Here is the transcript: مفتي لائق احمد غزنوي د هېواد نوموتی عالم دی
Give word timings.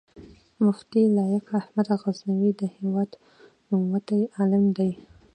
مفتي 0.63 1.03
لائق 1.15 1.45
احمد 1.61 1.87
غزنوي 2.03 2.51
د 2.59 2.61
هېواد 2.75 3.11
نوموتی 3.69 4.21
عالم 4.37 4.65
دی 4.77 4.91